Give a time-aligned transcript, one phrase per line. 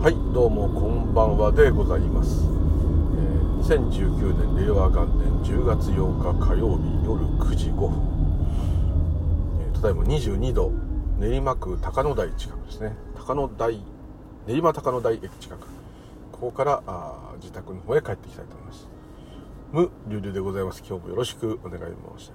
[0.00, 7.98] はいどうもこんばんはでございます、えー、2019年令和元年10月8日火曜日夜9時5分、
[9.60, 10.70] えー、ただいま22度
[11.18, 12.94] 練馬区高野台近くですね。
[13.16, 13.82] 高野台
[14.46, 15.66] 練馬高野台駅近く。
[16.30, 18.88] ここからあ自宅の方へ帰っていきたいと思います。
[19.72, 20.84] 無流々でございます。
[20.88, 22.32] 今日もよろしくお願い申し上げます。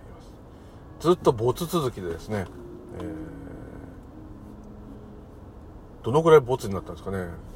[1.00, 2.45] ずっと没続きでですね、
[3.00, 7.52] えー、どのぐらい没になったんですかね。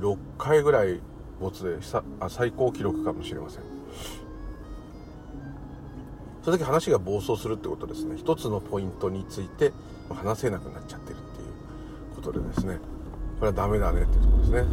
[0.00, 1.00] 6回ぐらい
[1.40, 3.62] 没でさあ最高記録かもしれません。
[6.42, 8.16] それだけ話が暴走するってことですね。
[8.16, 9.72] 一つのポイントについて
[10.08, 11.48] 話せなくなっちゃってるっていう
[12.16, 12.78] ことでですね。
[13.38, 14.58] これはダメだねっていうとこですね。
[14.60, 14.64] は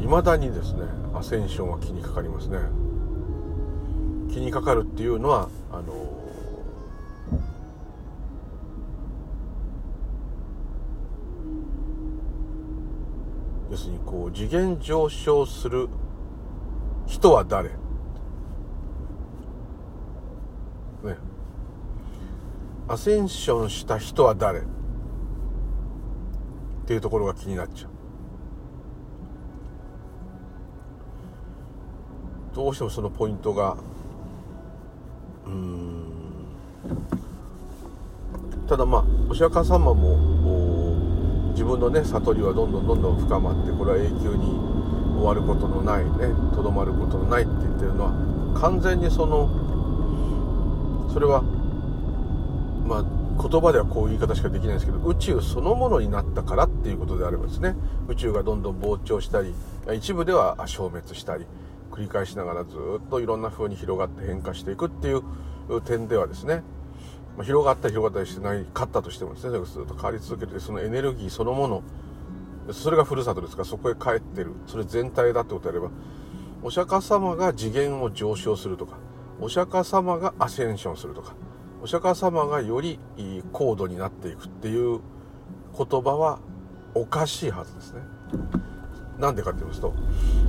[0.00, 0.06] い。
[0.06, 2.58] まだにですねアセンションは気にかかりますね。
[4.28, 5.84] 気にかかるっていうのはあの
[13.70, 15.88] 要するにこう次元上昇する
[17.06, 17.68] 人は誰？
[17.68, 17.76] ね。
[22.88, 24.62] アセンションした人は誰？
[24.62, 24.64] っ
[26.84, 27.91] ていうところが気になっちゃう。
[32.54, 33.76] どうしてもそのポイントが
[35.46, 36.12] うん。
[38.68, 40.16] ただまあお釈迦様も
[41.52, 44.72] 自分のね悟りはどんどんどんどん深まってこれは永久に
[45.18, 49.48] 終わることのないねとどまることのないって言ってるのは完全にその
[51.12, 51.42] それは
[52.86, 53.04] まあ
[53.40, 57.74] 言葉ではこういう言い方しかできないんですけど宇宙そのものになったからっていうことであればですね。
[58.08, 59.54] 宇宙がどんどん膨張したり
[59.94, 61.46] 一部では消滅したり
[61.92, 65.22] 繰り返しながらずっといろんな風に広がって変化していくっていう
[65.84, 66.62] 点ではですね、
[67.36, 71.82] まあ、広がったり広がったりしてないかったとしてもですねずっと変わり続けてそのエネルギーそのもの
[72.72, 75.90] それがふるさとですからそこへ帰ってるそれ全体だってことであれば
[76.62, 78.96] お釈迦様が次元を上昇するとか
[79.40, 81.34] お釈迦様がアセンションするとか
[81.82, 83.00] お釈迦様がより
[83.52, 85.00] 高度になっていくっていう
[85.76, 86.38] 言葉は
[86.94, 88.02] おかしいはずですね。
[89.18, 89.94] なんでかって言いますと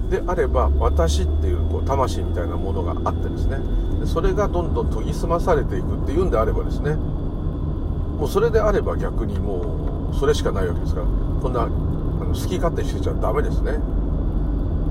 [0.10, 3.58] であれば私っていうこう魂みたいなものがあってですね
[4.00, 11.08] でそれがどんどん研ぎ澄まされていくっていうんであればですねもうそれであれば逆にもうそれしかないわけですから
[11.42, 13.80] こんなあの好き勝手してちゃダメですね。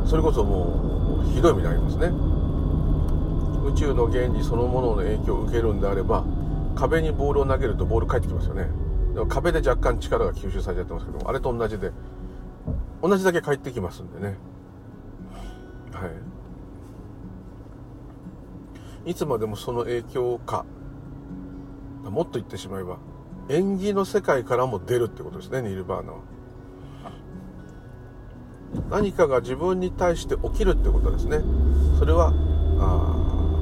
[0.07, 2.09] それこそもうひどい目になりますね。
[3.65, 6.25] 宇宙の原理そのものの影響を受けるんであれば
[6.75, 8.69] 壁にボールを投げるとボール返ってきますよね。
[9.15, 11.93] でも壁で若干力が吸収されちゃってますけどあれと同じで
[13.03, 14.37] 同じだけ帰ってきますんでね。
[15.93, 16.07] は
[19.07, 19.11] い。
[19.11, 20.65] いつまでもその影響か。
[22.05, 22.99] もっと言ってしまえば
[23.49, 26.19] 縁起の世界からも出るってことですねニルバーナは。
[28.91, 31.41] 何かが自分に対して起きるってことですね。
[31.99, 32.33] それはあ、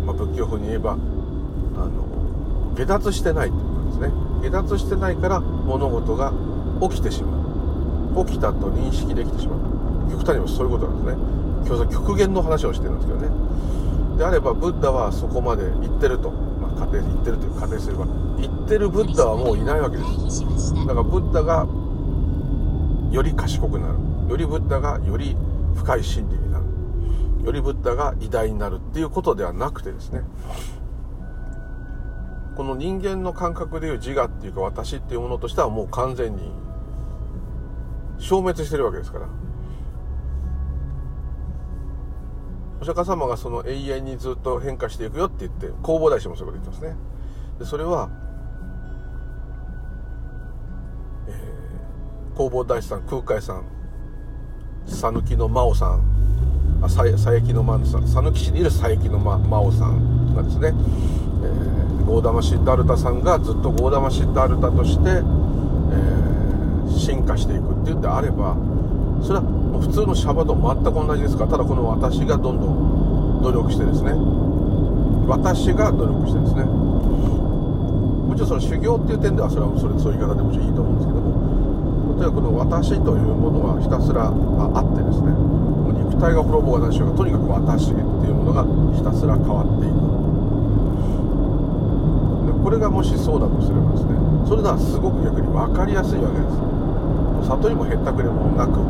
[0.07, 4.12] まあ、仏教風に言えばあの下脱してないってことですね。
[4.43, 6.33] 下脱してないから物事が
[6.81, 7.40] 起きてしまう。
[8.26, 10.10] 起きたと認識できてしまう。
[10.10, 11.22] 極端にもそういうことなんですね。
[11.66, 13.28] 今日極限の話をしてるんですけどね。
[14.19, 20.44] であればブッダはそこまで行ってると、まあ、仮定行ってるという仮定すれば行ってるブッダはもういないわけです。
[20.75, 21.66] だからブッダが
[23.12, 23.94] より賢くなる。
[24.28, 25.37] よりブッダがより
[25.75, 26.65] 深い真理になる。
[27.44, 30.22] よりブッダが偉大になるっていうことではなくてですね。
[32.56, 36.53] この人間の感覚でいう自我っていうか私っていうものとしてはもう完全に
[38.20, 39.26] 消滅してるわけですから。
[42.81, 46.97] お釈迦様がその永遠にずっと変化していくよって言って弘法大師もそういうこと言ってますね。
[47.59, 48.09] でそれは、
[51.28, 53.64] えー、弘法大師さん空海さん
[54.86, 56.20] 讃岐の真央さん
[56.80, 65.22] 佐伯の真央さん讃岐市にいる佐伯の真央さんがですね、えー、ゴーダマシッダルタさんがずっとゴーダマシッダルタとして、
[67.21, 68.57] 進化していくっていうんであれば
[69.22, 69.45] それは
[69.81, 74.13] 普通のシャバと全く同じですからただこの私がどんどん努力してですね。
[75.28, 76.65] 私が努力してですね。
[76.65, 84.33] もちろんその修行っていう点ではそれはそれそういう言い方でもちろんいいと思うんですけどもとにかくこの私というものはひたすらあ
[84.81, 85.33] ってですね。
[85.33, 88.65] もう肉体が滅ぼうが何しようがとにかく私っていうものが
[88.97, 90.01] ひたすら変わっていく。
[92.61, 94.13] これがもしそうだとすればですね
[94.47, 96.79] それならすごく逆に分かりやすいわけです。
[97.42, 98.81] 悟りもへったくれもなく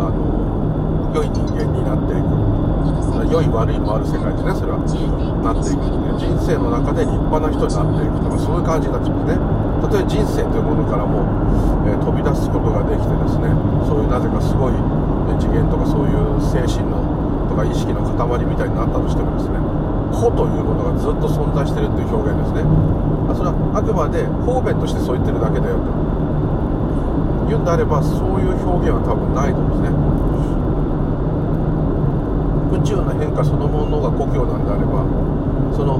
[0.00, 2.54] あの良い人間になっていく。
[3.24, 4.78] 良い悪いもある世界ですねそれは。
[5.42, 5.82] なっていく
[6.14, 9.64] 人生の中で立派な人になっていくとかそういう感じになっちゃうんですね。
[9.82, 11.26] たとえ人生というものからも、
[11.88, 13.50] えー、飛び出すことができてですね
[13.84, 14.76] そういうなぜかすごい
[15.40, 17.02] 次元とかそういう精神の
[17.50, 18.14] とか意識の塊
[18.46, 19.58] みたいになったとしてもですね
[20.14, 23.13] 個というものがずっと存在してるっていう表現ですね。
[23.34, 25.90] それはあくまで方便としてそう言ってるだけだよと。
[27.46, 30.14] 言うんであればそういう表現は多分ないと思うんですね。
[32.74, 35.04] 宇宙の変化そのものが故郷なんであれば
[35.76, 35.98] その、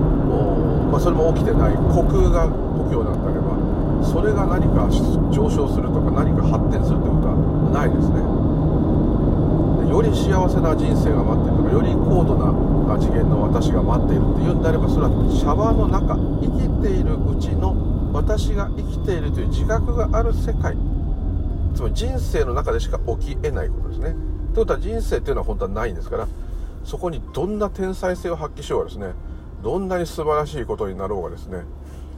[0.91, 3.55] まあ、それも起きてない虚空が故郷なんであれば
[4.03, 4.89] それが何か
[5.31, 7.37] 上昇するとか何か発展するってことは
[7.73, 8.19] ないですね。
[9.89, 12.51] より幸せな人生が待ってるとかより高度な
[12.99, 20.77] 次元の私が待っているっていうんであればそれはシャワーの中生きているうちの私が生きているという自覚がある世界。
[21.75, 24.15] つまり人生の中でしか起きえないことですね。
[24.55, 26.29] ということは人生っていうのは本当はないんですから
[26.85, 29.13] そこにどんな天才性を発揮しようがですね
[29.63, 31.63] どんなに素晴らしいことになろうがですね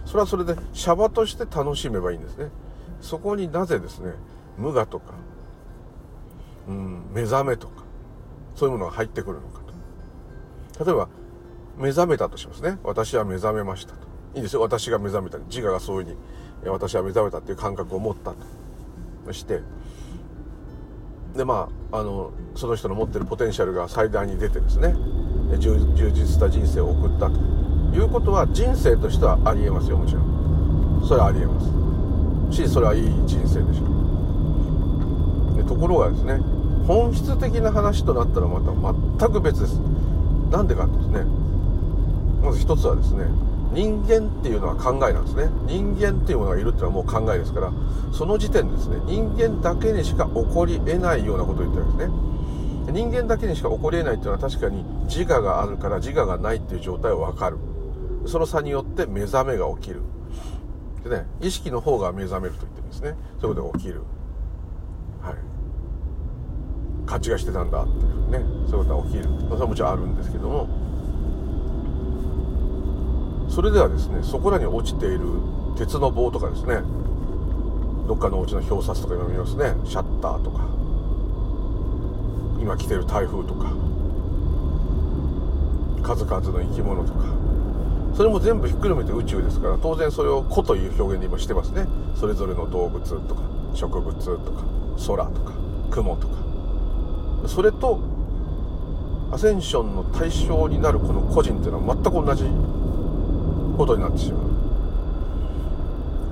[0.04, 2.50] それはそれでシャバとして楽しめばいいんですね。
[3.00, 4.12] そこになぜですね
[4.58, 5.14] 無我とか、
[6.68, 7.84] うん、目覚めとか
[8.54, 9.65] そういうものが入ってくるのか。
[10.84, 11.08] 例えば
[11.78, 12.78] 目覚めたとしますね。
[12.82, 13.98] 私は目覚めましたと。
[14.34, 14.60] いいですよ。
[14.60, 15.38] 私が目覚めた。
[15.38, 16.12] 自我がそういうふう
[16.64, 19.32] に私は目覚めたっていう感覚を持ったと。
[19.32, 19.60] して
[21.36, 24.94] でまああのその人の持ってるポテンシャルが最大に出てですね。
[25.58, 25.78] 充
[26.12, 27.36] 実した人生を送ったと
[27.94, 31.04] いうことは人生としてはありえますよもちろん。
[31.06, 32.56] それはありえます。
[32.56, 33.84] しそれはいい人生でしょ
[35.54, 35.56] う。
[35.56, 36.38] でところがですね
[36.86, 38.72] 本質的な話となったらまた
[39.18, 39.80] 全く別です。
[40.50, 41.24] なんでかってですね
[42.42, 43.24] まず一つはですね
[43.72, 45.50] 人間っていうのは考えなんですね。
[45.66, 47.72] 人間っていうものがいるっていうのはもう考えですから
[48.12, 52.14] その時点でですね人間だけにしか起こり得ないようなことを言ってるんですね。
[52.92, 57.58] 人間だけにしか起こり得ないっていうのは確かに自我があるから自我がないっていう状態は分かる。
[58.26, 60.02] その差によって目覚めが起きる。
[61.04, 63.14] でね意識の方が目覚めると言ってるんですね。
[63.40, 64.02] そういうことが起きる。
[67.06, 67.82] 勘違いしてたんだ。
[67.82, 69.24] っていうねそういうことが起きる。
[69.48, 70.68] それはもちろんあるんですけども。
[73.48, 75.20] それではですねそこらに落ちている
[75.78, 76.82] 鉄の棒とかですね。
[78.06, 79.74] どっかのお家の表札とか今見ますね。
[79.84, 80.66] シャッターとか。
[82.60, 83.70] 今来てる台風とか。
[86.02, 87.24] 数々の生き物とか。
[88.14, 91.86] それも全部ひっくるめて宇宙ですから当然それを「子」という表現で今してますね。
[92.14, 93.42] それぞれの動物とか
[93.74, 94.64] 植物とか
[95.06, 95.52] 空とか
[95.90, 96.45] 雲とか。
[97.48, 98.00] それと
[99.32, 102.44] アセンションの対象になるこの個人っていうのは全く同じ
[103.76, 104.46] ことになってしまう。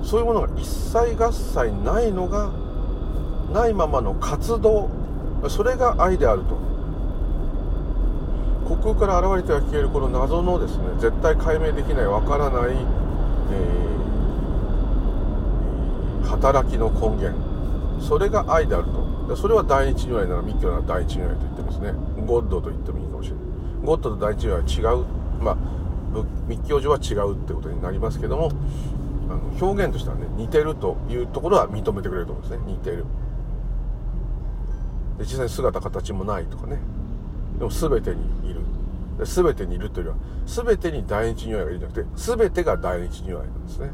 [0.04, 2.50] そういうものが一切合切ないのが
[3.52, 4.90] ないままの活動
[5.48, 6.56] それが愛であると。
[8.66, 17.38] 虚空から現れては消えるこの謎のですね絶対解明できないわからない、えー、働きの根源。
[18.00, 19.13] それが愛であると。
[19.36, 21.92] それは第一如来なら密教なら第一如来と言ってますね。
[22.26, 23.44] ゴッドと言ってもいいかもしれない。
[23.84, 25.04] ゴッドと第一如来は違う。
[25.42, 25.56] まあ
[26.46, 28.52] 密教上は違うってことになりますけども
[29.28, 32.72] あの表現としてはね似てるというところは認めてくれると思うんですね。
[32.72, 33.04] 似てる。
[35.18, 36.78] で実際に姿形もないとかね。
[37.58, 38.60] でも全てにいる。
[39.18, 43.90] で全てにいるというよりは全てに第一如来がいるんじゃなくて全てが第一如来なんですね。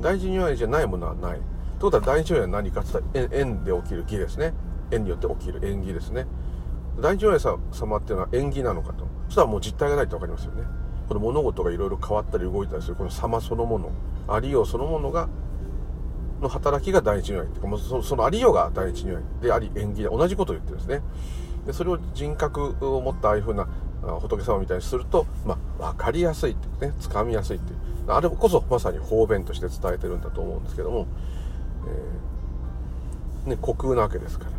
[0.00, 1.40] 第一如来じゃないものはない。
[1.78, 4.54] ということは第一如来は何かって言ったら縁で起きる義ですね。
[4.90, 6.26] 縁によって起きる縁起ですね。
[7.00, 9.06] 第一如来様っていうのは縁起なのかと。
[9.26, 10.62] そしたらもう実体がないって分かりますよね。
[11.08, 13.90] この物事がいろいろ変わったり動いたりするこの様そのもの
[14.26, 15.28] ありようそのものが
[16.40, 21.02] の働きが第一如来っていうかもうそそのありようが第一如来であり縁起で同じことを言ってるんですね。
[21.66, 23.66] でそれを人格を持ったああいうふうな
[24.20, 27.78] 仏様みたいにすると、まあ、分かりやすいっていうね掴みやすいっていう。
[28.06, 31.06] あれこそまさに方便として伝えてるんだと思うんですけども、
[31.86, 34.50] えーね、虚空なわけですから。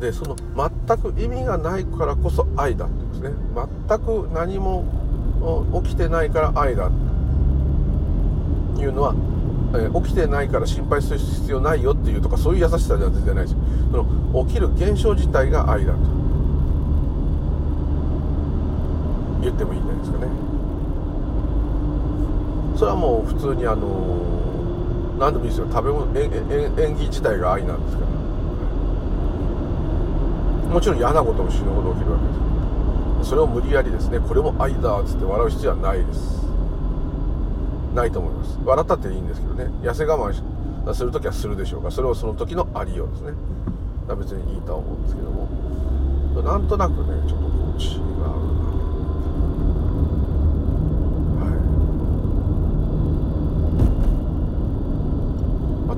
[0.00, 3.36] でその全く意味がないからこそ愛だって言うんですね。
[3.88, 4.84] 全く何も
[5.82, 6.90] 起きてないから愛だっ
[8.76, 9.14] ていうのは、
[9.74, 13.56] えー、起きてないから心配する必要ないよっていうとかそういう優しさでは全然ないです
[13.90, 15.98] その起きる現象自体が愛だと
[19.42, 20.47] 言ってもいいんじゃないですかね。
[22.78, 23.82] それはもう普通にあの
[25.18, 25.66] 何でもいいですよ。
[25.66, 26.30] 食べ物演
[26.94, 28.08] 技自体が愛なんですから
[30.72, 32.24] もちろん嫌なことも死ぬほど起きるわけ
[33.18, 33.30] です。
[33.30, 36.38] それを無理やりですねこれも愛だっつって笑う必要はないです。
[37.96, 38.56] ないと思います。
[38.64, 39.64] 笑ったっていいんですけどね。
[39.82, 43.32] 痩せ我慢する時はするでしょうかそれをその時のありようですね。
[44.14, 45.48] 別にいいとは思うんですけども。
[46.44, 48.47] なんとなくねちょっとこう違う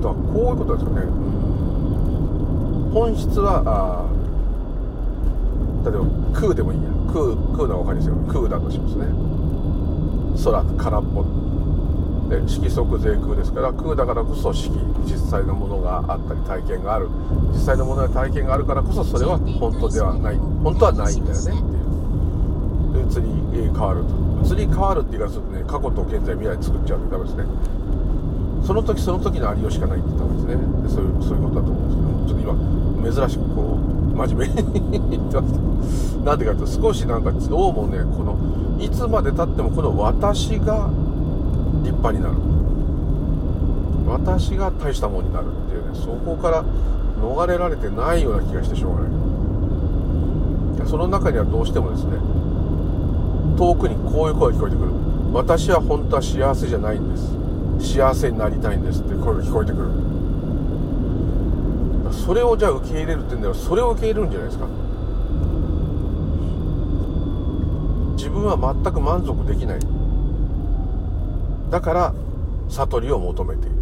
[0.00, 1.02] とはこういうことですよね。
[2.92, 4.08] 本質は
[5.84, 6.04] 例えば
[6.40, 6.90] 空でもいいや。
[7.12, 8.16] 空空のは分かりですよ。
[8.28, 9.06] 空だとしますね。
[10.44, 11.24] 空空っぽ。
[12.30, 14.74] で色即税空ですから空だからこそ色。
[15.04, 17.08] 実際のものがあったり体験がある。
[17.52, 20.36] 実際のものや体験があるからこそそれは本当ではない。
[20.36, 21.58] 本当はないんだよねってい
[23.02, 23.06] う。
[23.06, 24.54] で移り変わると。
[24.54, 27.44] 移り変わるって言い方するとね過去と現在未来作っちゃうとダメですね。
[28.64, 30.62] その時その時のありようしかないって言った方がいいですね。
[30.82, 35.70] でそういうそういうことだと思うんですけどちょっと今珍しくこう真面目に言ってますけど。
[36.24, 38.36] なんでかというと少しなんかどうもねこの
[38.78, 40.90] いつまでたってもこの私が
[41.82, 42.34] 立派になる。
[44.06, 46.64] 私が大したものになるっていうねそこから
[47.22, 49.10] 逃れられてないような気がしてしょうがない。
[50.88, 52.18] その中にはどうしてもですね
[53.56, 54.90] 遠くにこういう声が聞こえてくる。
[55.32, 57.39] 私は本当は幸せじゃないんです。
[57.80, 59.88] 幸せになりたいんですって声が聞こえてくる。
[62.12, 63.54] それをじゃあ受け入れるって言うんだよ。
[63.54, 64.66] それを受け入れるんじゃないですか。
[68.16, 69.80] 自分は全く満足できない。
[71.70, 72.14] だから
[72.68, 73.76] 悟りを求めている。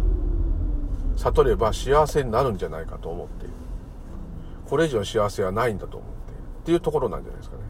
[1.17, 3.53] 悟れば幸せになるんじゃないかと思っている。
[4.69, 6.39] これ以上幸せはないんだと思っている。
[6.61, 7.63] っていうところなんじゃないですかね。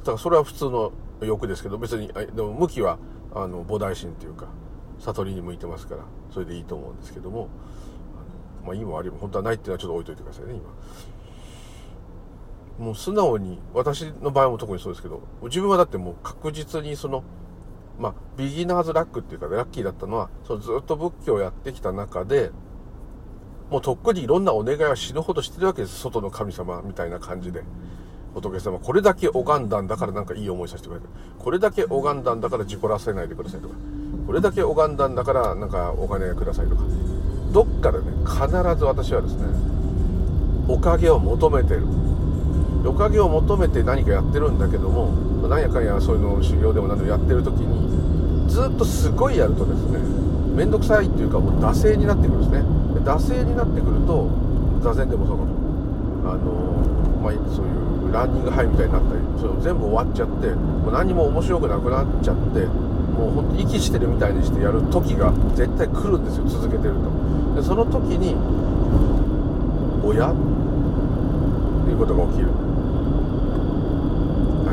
[0.00, 2.98] だからそれは普通の欲ですけど別にでも向きは
[3.34, 4.46] あの菩提心っていうか
[4.98, 7.48] 悟りに向いてますからそれでいいと思うんですけども
[8.64, 10.62] まあいいも悪いも本当はないっていうのはちょっと置いといてくださいね今。
[12.78, 17.22] もう素直に私の場合も特にそうですけど自分はだってもう確実にその
[17.98, 22.50] まあビギナーズラックっていうかラッキーだったのはそのずっと仏教をやってきた中で
[23.70, 27.62] もうとっくにいろんなお願いは死ぬほどしてるわけです外の神様みたいな感じで。
[28.34, 31.06] 仏様これだけ拝んだんだからなんかいい思いさせてくれる。
[31.38, 33.74] これだけ拝んだんだから事故らせないでくださいとか。
[34.26, 36.82] これだけ拝んだんだからなんかお金くださいとか。
[37.52, 38.48] どっかでね必
[38.78, 39.44] ず私はですね
[40.68, 41.86] おかげを求めてる。
[42.84, 45.12] おかげを求めて何かやってるんだけども
[45.48, 50.00] 何やかんやそういうの修行でも何でもやってる時にずっとすごいやるとですね
[50.56, 52.58] 面倒くさいっていうかもう惰性になってくるんですね。
[53.04, 54.28] 惰性になってくると
[54.82, 55.50] 座禅でもそうかと。
[56.32, 56.52] あの
[57.22, 62.66] まあそういうランニングハイみたいになったりそれ全部終わっちゃってもう何も面白くなくなっちゃって
[63.16, 67.10] もうほんと息してるみたいにしてやる時が絶対来るんですよ続けてると。
[67.56, 68.36] でその時に
[70.04, 70.34] 「親?」っ
[71.84, 72.48] ていうことが起きる、
[74.64, 74.72] は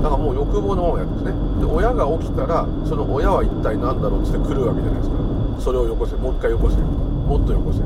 [0.00, 1.32] い、だからもう欲望のままやるんですね。
[1.60, 5.16] で親が起きたらその親は一体何だろうっつって来るわけじゃないですか。
[5.60, 6.16] それをよこせ。
[6.16, 6.76] もう一回よこせ。
[6.76, 7.80] もっとよこせ。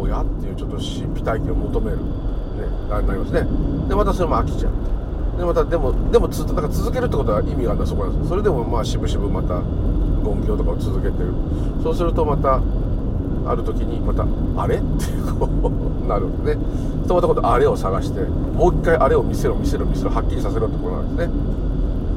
[0.00, 1.98] 親っていうちょっと神秘体験を求める。
[2.88, 3.46] なりますね。
[3.88, 4.72] でまたそれも飽きちゃう。
[5.38, 8.28] でまたでもでもずっとだか続けるってことは意味があるのはそこなんです。
[8.28, 9.60] それでもまあしぶしぶまた
[10.24, 11.32] 言行とかを続けてる。
[11.82, 12.60] そうするとまた
[13.46, 14.24] ある時にまた
[14.56, 15.06] 「あれ?」って
[15.38, 15.48] こ
[16.04, 16.64] うなるんですね
[17.08, 21.34] また今度あれを探してもう一回あれを見せろ見せろ見せろはっきりさせろってことなんですね。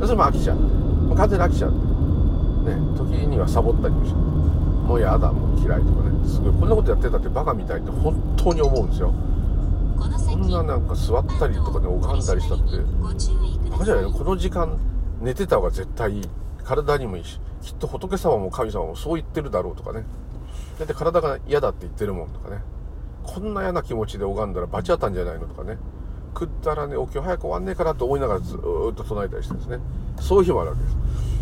[0.03, 0.57] それも飽きちゃう。
[0.57, 1.71] もう完全に飽きちゃう。
[1.71, 4.15] ね時にはサボったりもして
[4.87, 6.11] もうやだもう嫌いとかね。
[6.25, 9.11] すごいこんなことやってたってバカみたいって本当に思うんですよ。
[9.97, 12.77] こんななんか座ったりとかで拝んだりしたって
[13.69, 14.11] バカじゃないの？
[14.11, 14.77] この時間
[15.21, 16.29] 寝てた方が絶対いい。
[16.63, 20.03] 体にもいいしきっと仏様も神様もそう言ってるだろうとかね。
[20.77, 22.61] だって体が嫌だって言ってるもんとかね。
[23.23, 25.77] こんな嫌な気持ちで拝んだら罰当たんじゃないのとかね。
[26.33, 29.79] くったらねお経早く終わんねえかなと思いながらずっと唱えたりしてですね。
[30.19, 30.95] そういう日もあるわけです。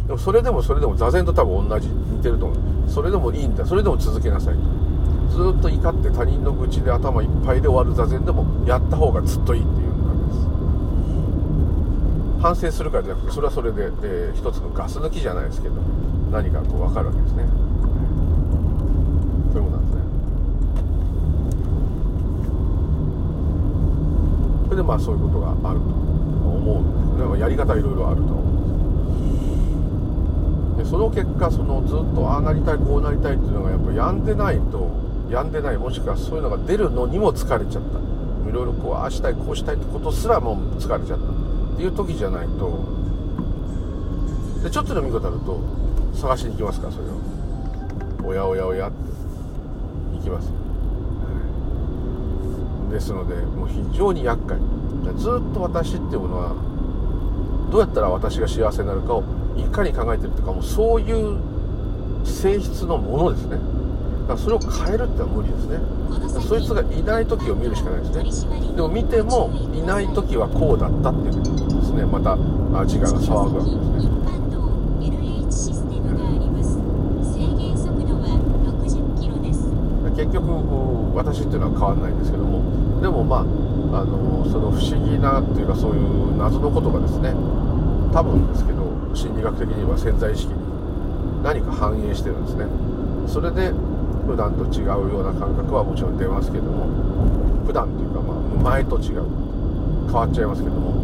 [0.07, 1.87] でもそれでもそれでも座禅と多分同じ。
[1.89, 2.89] 似てると思う。
[2.89, 3.65] それでもいいんだ。
[3.65, 4.55] それでも続けなさい。
[4.55, 4.61] と
[5.35, 10.37] ずっと怒って他人の愚痴で頭いっぱいで終わる座禅でもやった方がずっといいっていう感じです。
[12.41, 15.75] 反省するからじゃなくてそれはそれで、えー、一つのガス抜きじゃないですけど
[16.31, 17.49] 何かこう分かるわけですね。
[19.51, 20.01] そういうことなんですね。
[24.63, 27.39] それでまあそういうことがあると思うんですね。
[27.41, 28.47] やり方いろいろあると思うん
[30.77, 30.85] です。
[30.85, 37.99] でその結果そのずっとああなりたいこうなりたいっていうのがやっぱやんでないと病んでないもしくはそういうのが出るのにも疲れちゃった。
[38.49, 41.25] いろいろこうああしたいこうしたいってことすらもう疲れちゃった。
[41.25, 42.95] っていう時じゃないと。
[44.63, 45.59] でちょっとでもいいことあると
[46.13, 47.35] 探しに行きますかそれを。
[48.27, 48.97] おやおやおやって
[50.17, 50.51] 行きます、
[52.91, 54.57] ですのでもう非常に厄介。
[55.17, 56.55] ずっと私っていうものは
[57.71, 59.23] どうやったら私が幸せになるかを
[59.55, 61.37] いかに考えてるとかもうそういう
[62.25, 63.59] 性質のものですね。
[64.25, 65.79] からそれを変えるってのは無理ですね。
[66.47, 68.59] そいつがいない時を見るしかないですね。
[68.75, 72.05] でも見てもいない時はこうだったっていうですね。
[72.05, 72.37] また
[72.85, 74.25] 時間が騒ぐわけですね。
[80.15, 80.47] 結局
[81.15, 82.63] 私っていうのは変わらないんですけども。
[83.01, 83.39] でもまあ
[84.01, 87.33] あのその不思議なっていうかそういう謎のことがですね。
[88.13, 90.59] 多分ですけど心理学的には潜在意識に
[91.43, 92.65] 何か反映してるんですね。
[93.27, 93.73] それで
[94.25, 96.87] 普段と違うような感覚はもちろん出ますけども
[97.65, 98.37] 普段というかまあ
[98.75, 99.23] 前と違う。
[100.05, 100.95] 変わっちゃいますけども。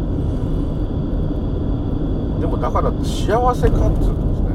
[2.40, 4.48] でもだから幸せかっつうとですね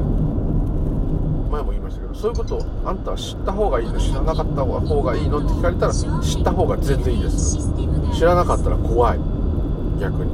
[1.50, 7.56] 前も言いましたけどそういうことをあんたは知った方がいいの知らなかった方がいいのって聞かれたら知った方が全然いいです
[8.14, 9.18] 知らなかったら怖い。
[10.00, 10.32] 逆に。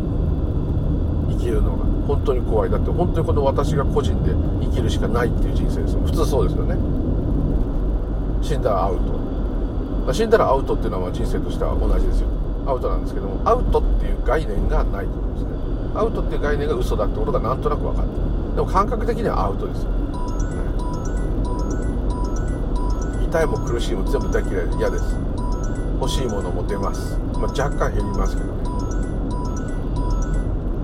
[1.36, 1.84] 生きるのが。
[2.06, 2.70] 本当に怖い。
[2.70, 4.32] だって本当にこの私が個人で
[4.66, 6.00] 生きるしかないっていう人生ですよ。
[6.00, 6.76] 普通そうですよね。
[8.44, 8.98] 死んだらアウ
[10.06, 10.12] ト。
[10.12, 12.28] 死んだらアウトっていうのは人生としては同じですよ。
[12.66, 15.50] アウトなんですけどもアウトっていう概念がないというこですね。
[15.94, 18.08] アウトっていう概念が嘘だってことがなんとなく分かる。
[18.54, 19.96] でも感覚的にはアウトですよ、ね、
[23.26, 25.16] 痛いも苦しいも全部大嫌い嫌です。
[26.00, 28.64] 欲しいものも出ます、まあ、若干減りますけどね。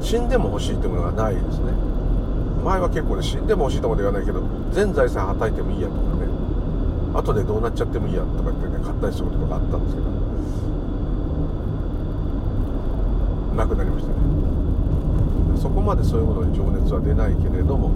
[0.00, 1.72] 死んでも欲しいってものがないですね。
[2.64, 5.94] 前は結構ね死んでも欲しいとまで言わないけど全財産はたいてもいいやと。
[5.94, 6.09] か
[7.14, 10.10] 後でどうなっちゃってもいいやとか言ってね買ったりすることがあったんですけど
[13.56, 14.14] なくなりましたね。
[15.60, 17.90] そこまでそういうものに情熱は出ないけれども、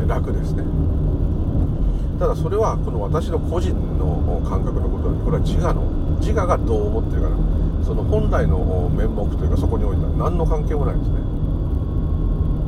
[0.00, 0.62] えー、楽ですね。
[2.20, 5.82] ただそれはこの私の個人の感覚のことでこれは自我の
[6.20, 7.36] 自我がどう思ってるかな。
[7.82, 8.58] その本来の
[8.92, 11.16] 面目というかそこにおいては何の関係もないですね。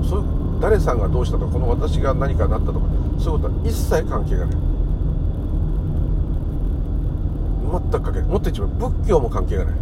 [0.08, 0.24] そう
[0.60, 2.86] 誰さんがどうしたとかこの私が何かなったとか
[3.22, 4.56] そういうことは一切関係がない。
[7.72, 8.28] 全く関係ない。
[8.28, 9.74] もっと言えば仏教も関係がない。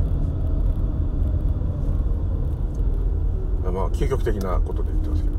[3.73, 5.37] まあ究極的なことで言ってますけど。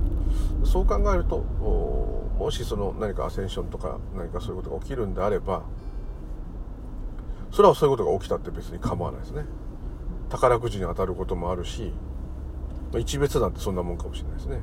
[0.65, 5.63] そう考えるともしその何かアセンションとか何かそういうことが起きるんであれば
[7.51, 9.45] それはそういうことが起きたって別に構わないですね。
[10.29, 11.91] 宝くじに当たることもあるし
[12.97, 14.59] 一別なんてそんなもんかもしれないですね。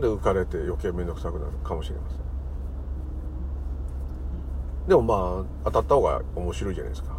[0.00, 2.18] で浮かれて余計面倒くさくなるかもしれません。
[4.88, 7.16] でもまあ当たった方が面白いじゃないですか。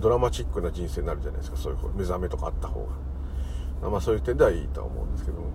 [0.00, 1.56] ドラマチックな人生になるじゃないですか。
[1.56, 2.88] そういう目覚めとかあった方
[3.82, 3.90] が。
[3.90, 5.50] まあそういう点ではいいとは思うんですけども。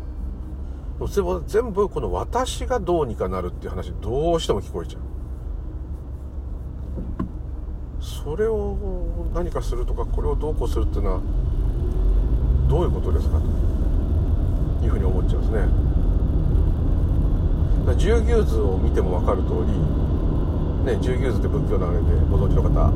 [1.07, 5.01] でも全部この私がどうにかなるっていう話どうしても聞こえちゃう。
[8.01, 8.77] それを
[9.33, 11.21] 何かするとかこれをどうこうするっていうのは
[12.67, 13.45] どういうことですかと
[14.85, 15.94] いうふうに思っちゃうんですね。
[17.93, 22.89] 十牛図を見ても分かる通りね十牛図って仏教のあれでご存知の方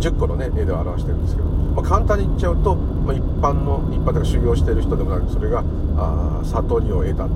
[0.00, 5.64] 10個のね絵で表してるんですけど、まあ、簡単に言っちゃうと、まあ、一般の一般で修行してる人でもなくそれが
[5.96, 7.30] あ悟りを得たと。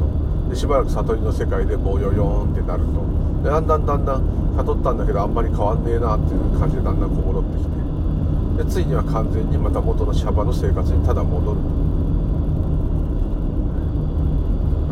[0.51, 3.05] でしばらく悟りの世界でぼよよんってなると。
[3.45, 8.65] でだんだんだんだん悟ったんだけどあんまり変わんねえなっていう感じでだんだんこう戻ってきて。
[8.65, 11.61] でついには完全にまた元のシャバの生活にただ戻る。
[11.61, 11.88] と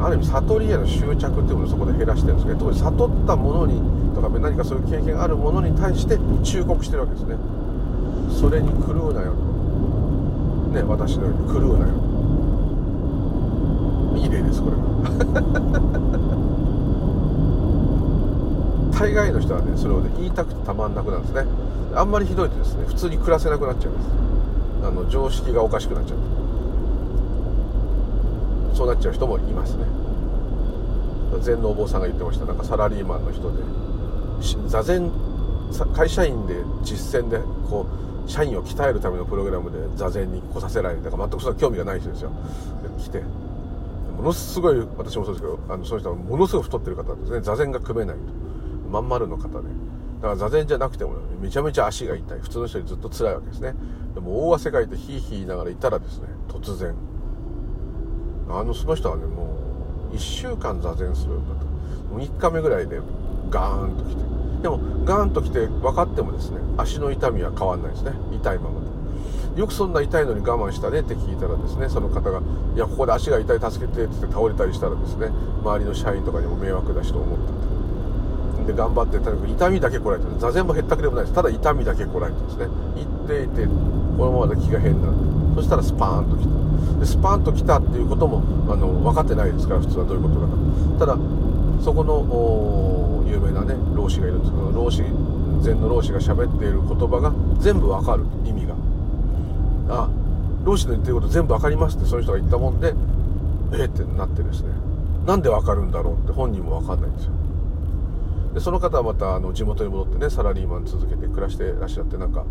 [0.07, 7.37] ある意味悟りへの執着っていうものをそこで減らしてるんですけど特に悟ったものにとか何かそういう経験があるものに対して忠告してるわけですね。
[8.31, 9.39] それに狂うなよと。
[10.71, 11.95] ね私のように狂うなよ
[14.17, 14.83] いい例ですこれは。
[18.99, 21.45] 大概の人はねそれをね言いたくてたまんなくなるんですね。
[21.97, 24.07] あんまりひどいとですね普通に暮らせなくなっちゃいます。
[24.87, 26.19] あの常識がおかしくなっちゃう
[28.77, 29.85] そうなっちゃう人もいますね。
[31.41, 32.45] 禅のお坊さんが言ってました。
[32.45, 33.63] なんかサラリーマンの人で。
[34.69, 35.11] 座禅
[35.95, 37.87] 会社員で実践でこ
[38.27, 42.31] う社員を鍛えるためのプログラムで座禅に来させられて全くそんな興味がない人ですよ。
[42.99, 43.23] 来て。
[44.17, 47.41] ものすごい私もそうですけどあのその人はものすごい太ってる方ですね。
[47.41, 48.23] 座禅が組めないと。
[48.91, 49.55] まん丸の方で、
[50.21, 52.41] だから座禅じゃなくても、ね、めちゃめちゃ足が痛い。
[52.41, 53.75] 普通の人よりずっと辛いわけですね。
[54.15, 56.95] でも大汗かいてヒーヒー言いながらいたらですね突然。
[58.49, 59.57] あのその人はねも
[60.13, 61.67] う1週間座禅するんだと。
[62.17, 63.01] 3日目ぐらいで
[63.51, 64.23] ガーンと来て。
[64.63, 68.13] でもガーンと来て分かってもですね足の痛みは変わんないですね。
[68.33, 68.87] 痛いままで
[69.61, 72.41] よくそんな痛いのに我慢したねって聞いたらですねその方が
[72.75, 75.31] 「いやここで足が痛い助けて」って言って倒れたりしたらですね
[75.63, 81.35] 周りの社員とかにも迷惑だしと思ったってで頑張ってとにかく痛みだけこらえて座禅もへったくれもないです。
[81.35, 83.67] ただ痛みだけこらえてですね行っていて
[84.19, 85.36] このままで気が変になる。
[85.57, 87.01] そしたらスパーンと来た。
[87.01, 88.43] でスパーンと来たっていうことも
[88.73, 90.47] あの分かってないですから普通はどういうことか
[90.99, 91.19] ただ
[91.83, 95.03] そこの有名なね老子がいるんですけど老子
[95.63, 98.75] 禅の老子が喋っている言葉が全部わかる意味が。
[99.89, 100.09] あ
[100.65, 102.93] 老子の言ってること全部わかりますってそういう人が言ったもんで
[103.73, 104.69] えってなってですね。
[105.27, 107.33] なんでわかるんだろうって本人もわかんないんですよ。
[108.57, 112.47] でその方はまたあの地元に戻ってねサラリーマン続けて暮らしてらっしゃってなんか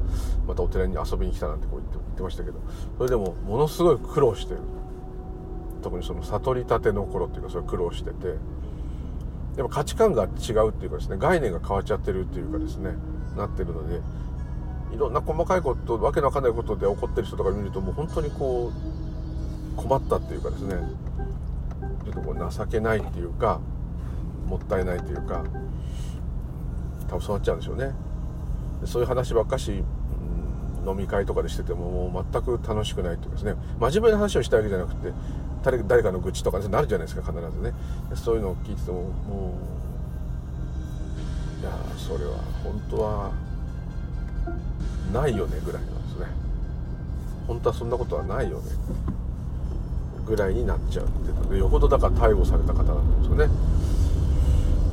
[0.48, 2.60] またお寺に遊びに来たなんてこう言って言ってましたけど
[3.00, 4.60] それでもものすごい苦労してる。
[5.82, 8.36] 特にその悟りたての頃っていうかそれ苦労してて。
[9.56, 12.92] でも価値観が違うっていうかですね概念が変わっちゃってるっていうかですね
[13.36, 14.02] なってるので
[14.94, 18.72] いろんな細かいことわけのわかんないことで起こってる人とか見るともう本当にこ
[19.74, 20.76] う困ったっていうかですね。
[22.04, 23.60] ちょっとこう情けないっていうか
[24.46, 25.44] もったいないというか
[27.08, 27.94] 多分そうなっちゃうんでしょうね。
[28.86, 29.84] そういう話ばっかし、
[30.86, 33.56] 飲み会とかでしててももう全く楽しくないというかですね。
[33.80, 35.12] 真面目な話をしたいわけじゃなくて
[35.64, 37.74] 誰誰かの愚痴とかなるじゃないですか必ずね。
[38.14, 39.54] そういうのを聞いててもも
[41.58, 43.32] ういやそれは本当は
[45.12, 46.28] ないよねぐらいなんですね。
[47.48, 48.66] 本当はそんなことはないよね。
[50.26, 51.10] ぐらいになっちゃうっ
[51.50, 53.50] てよほどだから逮捕された方なんですよね。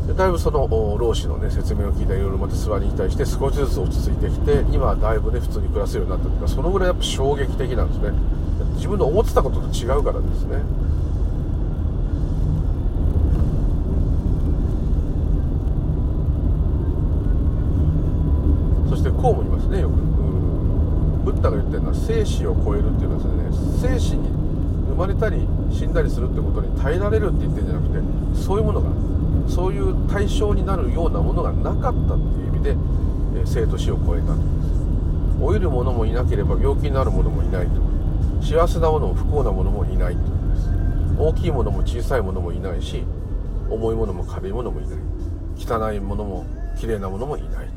[0.07, 0.67] でだいぶその
[0.99, 8.11] 老子の、ね、説明を聞いたいろいろまた諏訪に対して少しずつ落ち着いてきて今はだいぶね普通に暮らせるようになったというかそのぐらいやっぱ衝撃的なんですね。
[8.75, 10.59] 自分の思ってたことと違うからですね。
[18.91, 19.95] そしてこうも言いますねよく。
[21.25, 23.93] ブッダが言ってるのは生死を超えるっていうのはですね。
[23.95, 24.29] 生死に
[24.89, 28.91] 生まれたり死んだりするってことに耐えられるって言ってるんじゃなくてそういうものが
[29.53, 32.71] そういう対象になるようなものがなかったっていう意味で、
[33.37, 34.35] え生と死を超えた
[35.39, 37.73] 老いる者もいなければ病気になる者もいないと。
[38.43, 40.21] 幸せなものも不幸なものもいないと。
[41.19, 43.05] 大きいものも小さいものもいないし
[43.69, 44.99] 重いものも軽いものもいない。
[45.59, 46.47] 汚いものも
[46.81, 47.63] 綺麗なものもいないと。
[47.63, 47.69] いう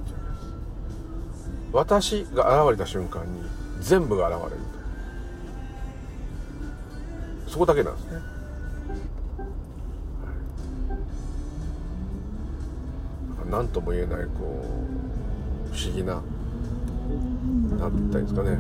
[1.74, 3.42] 私が現れた瞬間に
[3.82, 4.64] 全部が現れる
[7.46, 7.52] と。
[7.52, 8.35] そこだけなんですね。
[13.50, 14.66] 何とも言えないこ
[15.72, 16.22] う不思議な
[17.80, 18.58] 何て言ったらいいですかね。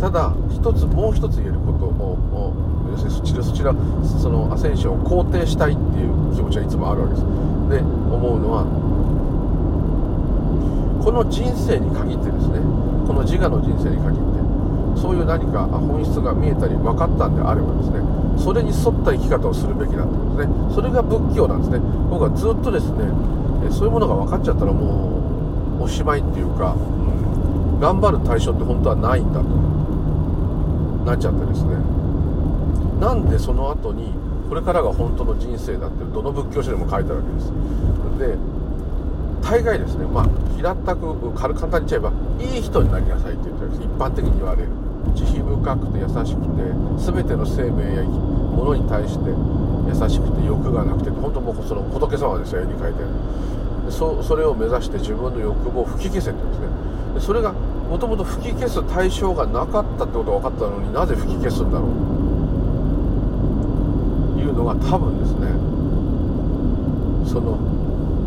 [0.00, 2.52] ただ一つもう一つ言えることを
[2.90, 3.74] 要するにそちらそちら
[4.20, 7.24] そのアセンションを肯定したいっていう気持ちはいつもあるわけです。
[7.24, 8.64] で思うのは
[11.02, 12.58] この人生に限ってですね
[13.06, 14.43] この自我の人生に限って
[14.96, 18.00] そういう何か本質が見えたり分かったんであればですね
[18.38, 20.54] それに沿った生き方をするべきなんですね。
[20.74, 21.78] それが仏教なんですね。
[22.10, 23.06] 僕はずっとですね
[23.70, 26.78] そういうものが分かっちゃったらもうおしまいっていうか、う
[27.76, 29.46] ん、頑張る対象って本当はないんだと
[31.06, 31.76] なっちゃってですね。
[33.00, 34.12] なんでその後に
[34.48, 37.52] これからが本当の人生だってどの仏教書でも書いてあるわけです。
[38.18, 38.36] で
[39.42, 43.82] 大概ですねまあ平たく簡単に言っちゃえばいい人になりなさいって言ってるんです。
[43.82, 44.68] 一般的に言われる。
[45.12, 46.62] 慈悲深くて優しくて
[46.96, 49.30] 全ての生命やものに対して
[49.86, 53.00] 優しくて欲がなくて本当もうその仏様ですよ絵に描いて。
[53.00, 53.08] る
[53.90, 56.68] そそれを目指して自分の欲望を吹き消せって言うんですね。
[57.14, 61.90] でそれがもともと吹き消す対象がなかったってことが分かったのになぜ吹き消すんだろう。
[64.40, 65.48] いうのが多分ですね。
[67.30, 67.58] その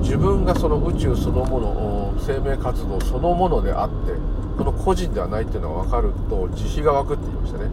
[0.02, 4.14] 自分がその宇宙そのもの生命活動そのものであって
[4.58, 7.70] この個人ではないっていうのが分かると慈悲が湧くって言いましたね。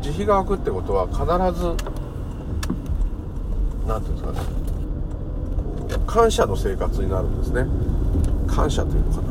[0.00, 1.26] 慈悲が湧くってことは必
[1.60, 1.76] ず
[3.86, 4.40] 何ていうんですかね。
[6.06, 7.66] 感謝の生活になるんですね。
[8.46, 9.28] 感謝というのかな。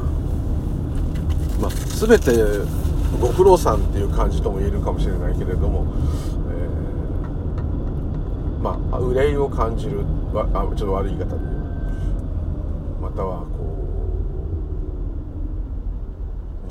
[1.62, 2.32] まあ全て
[3.20, 5.88] ご苦労さんっていう感じとも言えるかもしれないけれども、
[6.52, 10.02] えー、まあ憂いを感じる
[10.36, 11.42] あちょっと悪い言い方で
[13.02, 13.46] または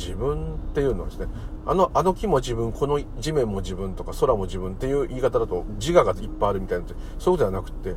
[0.04, 1.28] 自分っていうのはですね
[1.64, 6.84] あのあの木も自分この地面も自分とか空も自分っていう言い方だと自我がいっぱいあるみたいな
[7.18, 7.96] そういうではなくてう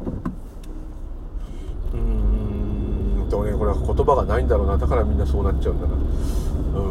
[1.94, 4.78] ーんでもねこれは言葉がないんだろうな。
[4.78, 5.94] だからみんなそうなっちゃうんだな。
[5.94, 6.82] うー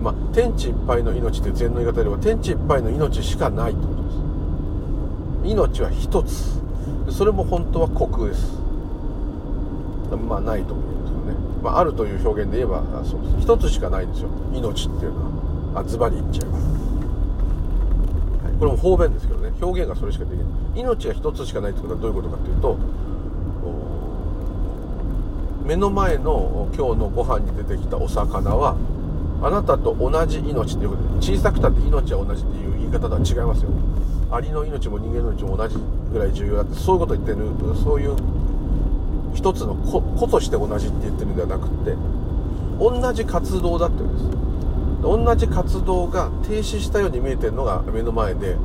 [0.00, 0.02] ん。
[0.02, 4.16] まあ天地いっぱいの命って禅の言い方では天地いっぱいの命しかないってことです。
[5.44, 6.60] 命は一つ。
[7.08, 8.58] それも本当は虚空です。
[10.28, 10.89] まあないと思う。
[11.62, 13.36] まあ、あるという表現で言えばそうです。
[13.40, 14.28] 一つしかないんですよ。
[14.52, 15.24] 命っていうの
[15.74, 15.80] は。
[15.80, 19.52] あズバリ言っちゃえば、はい、これも方便ですけどね。
[19.60, 20.80] 表現がそれしかできない。
[20.80, 22.78] 命が一つしかないってことはどういうことかっていうと
[25.64, 28.76] 目の前の今日のご飯に出てきたお魚は
[29.42, 33.70] あなたと同じ命っていうことで小さくたって命は同じっていう言い方とは違いますよ。
[34.32, 35.76] アリの命も人間の命も同じ
[36.12, 37.38] ぐらい重要だってそういうことを言ってる
[37.82, 38.16] そういう
[39.34, 41.96] 一つの子として同じって言ってるんではなくって
[42.78, 44.30] 同じ活動だって言うんです。
[45.02, 48.56] 同じ活動が停止したように見えてるのが目の前で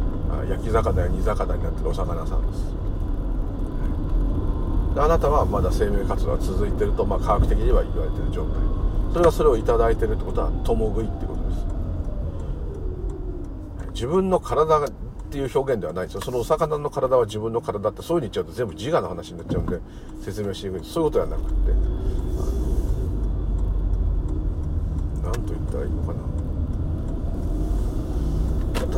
[0.49, 2.65] 焼き魚や煮魚になってるお魚さんです。
[4.95, 8.55] であなたはまだ生命活動が続いてると、まあ、科学的には言われてる状態。
[9.13, 11.65] それがそれを頂いてるってことは共食いってことです。
[13.93, 14.79] 自分の体
[15.35, 16.21] っていう表現ではないですよ。
[16.21, 19.81] そのお魚の体は自分の体ってそういうふうに言っちゃうと全部自我の話になっちゃうんで
[20.21, 21.57] 説明しにくいそういうことではなくて。
[25.23, 26.19] 何と言ったらいいのかな。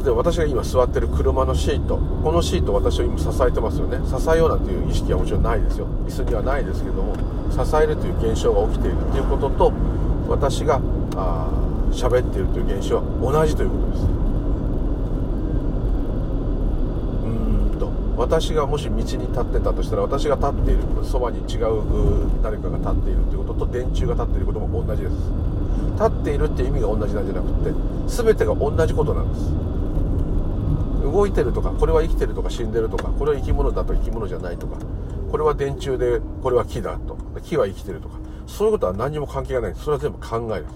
[0.04, 1.98] 例えば私が今座ってる車のシート。
[1.98, 3.98] このシート私を今支えてますよね。
[4.06, 5.88] 支えようなんていう意識はもちろんないですよ。
[6.06, 7.16] 椅子にはないですけども
[7.50, 9.74] 支えるという現象が起きているということと
[10.28, 10.80] 私が
[11.92, 14.17] 喋っているという現象は同じということです。
[18.18, 25.14] 私がもし道に立ってたとしたら私が立っているそばに違う誰かが立っているということと電柱が立っていることも同じです。
[25.94, 27.72] 立っているっていう意味が同じなんじゃなくて
[28.08, 29.52] 全てが同じことなんです。
[31.04, 34.78] 動いてるとかこれは生きてるとか死んでるとかこれは生き物だと生き物じゃないとか
[35.32, 39.76] これは電柱でこれは木だと木は生きてるとかそういうことは何にも関係がない。
[39.76, 40.74] それは全部考えです。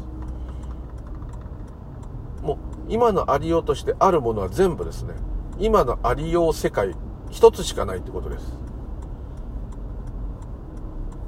[2.43, 5.15] もう今のありようとしてあるものは全部ですね。
[5.59, 6.95] 今のありよう世界
[7.31, 8.53] 一つしかないってことです。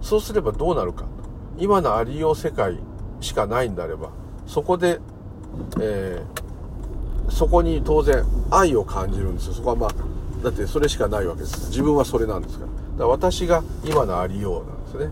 [0.02, 1.06] そうすればどうなるか。
[1.58, 2.78] 今のありよう世界
[3.22, 4.10] しかないんであれば
[4.48, 5.00] そこで、
[5.80, 9.54] えー、そこに当然愛を感じるんですよ。
[9.54, 9.92] そこはまあ
[10.44, 11.70] だってそれしかないわけです。
[11.70, 12.72] 自分はそれなんですから。
[12.72, 15.12] だから私が今のありようなんですね。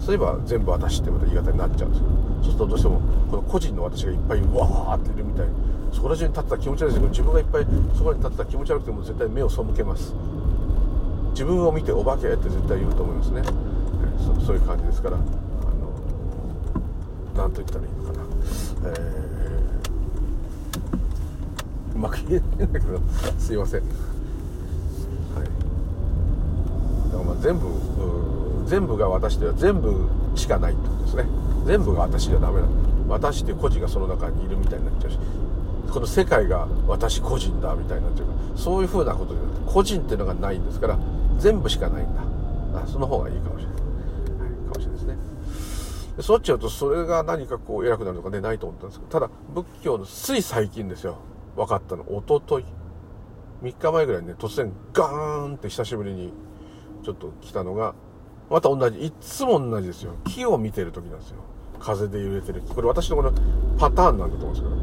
[0.00, 2.08] そういえば全部私ってまた言い方になっちゃうんですよ。
[2.36, 5.52] そうするとどうしてもこの個人の私がいっぱいわーっているみたいに
[5.92, 10.14] そこら中に立ったら気持ち悪いですけど自分がいっぱいそこに立ったら気持ち悪くても絶対目を背けます。
[11.32, 13.42] 自分を見てお化けって絶対言うと思いますね。
[14.18, 15.16] そそういう感じですから。
[15.16, 15.26] あの
[17.36, 18.24] 何と言ったらいいのかな、
[18.86, 23.00] えー、うまく言えないんだけど
[23.38, 23.80] すいません。
[23.80, 23.90] はい。
[27.10, 27.66] だからまあ全部
[28.66, 31.26] 全部が私では全部しかないってことですね。
[31.66, 32.68] 全部が私じゃダメな
[33.08, 35.18] 私っていう個人がその中にいるみたいになっちゃうし。
[35.92, 40.98] この世界が私個人だみたいなっちゃうそういうふうなことじゃなくて個人っていうのがないんですから
[41.38, 42.22] 全部しかないんだ。
[42.82, 45.16] あその方がいいかもしれない、はい、かもしれないですね。
[46.16, 51.18] でそうっちゃうとそれが何かこう偉くなるとかねないと思ったんですけどただ仏教のつい最近ですよ。
[51.56, 52.04] 分かったの。
[52.08, 52.64] おととい
[53.62, 56.32] 3日前ぐらいにね突然ガーンって久しぶりに
[57.02, 57.94] ちょっと来たのが
[58.48, 60.14] また同じいつも同じですよ。
[60.24, 61.36] 木を見てる時なんですよ。
[61.78, 63.32] 風で揺れてるこれ私のこの
[63.78, 64.76] パターンなんだと思うんですけど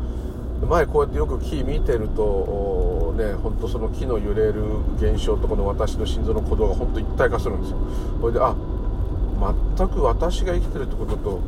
[0.65, 4.63] 前こうやってよく木見てるとね本当その木の揺れる
[4.95, 7.77] 現象とこの私の心臓の鼓動が本当一体化するんですよ。
[8.19, 8.55] それであ
[9.77, 11.39] 全く私が生きてるってことと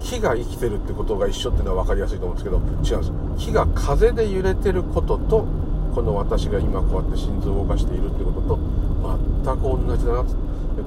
[0.00, 2.58] 木が生きてるってことが一緒っていうのは分かりやすいと思うんですけど
[2.96, 3.46] 違うんです。
[3.46, 5.46] 木が風で揺れてることと
[5.94, 8.58] この私が今こうやって心臓を動かしているってことと
[9.44, 10.32] 全く同じだなって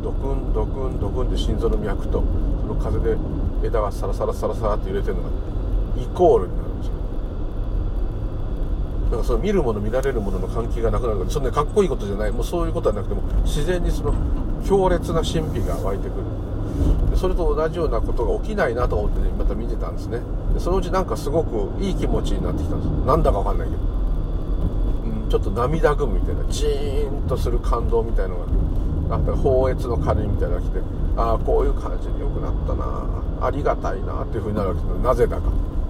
[0.04, 2.24] ドクンドクンドクンって心臓の脈と
[2.62, 3.18] その風で
[3.64, 5.30] 枝がサラサラサラサラって揺れてるのが
[5.98, 6.94] イコールになるんですよ。
[9.10, 12.32] なんかその見るもの見られるものの関係がなくなるからそんなかっこいいことじゃない。
[12.32, 14.14] もうそういうことはなくても自然にその
[14.66, 17.18] 強烈な神秘が湧いてくる。
[17.18, 20.20] それと同じようなことが起きないなと思ってねまた見てたんですね。
[20.54, 22.90] でそのうちなんかすごくいい気持ちになってきたんです。
[23.08, 23.82] なんだかわかんないけど、
[25.24, 28.36] うん、ちょっと涙ぐむみたいなジーンとする感動みたいの
[29.08, 30.80] があった放越の鐘みたいなのが来て
[31.16, 35.44] ああこういう感じに良くなったなありがたいなっていう風になるわけですなぜだか。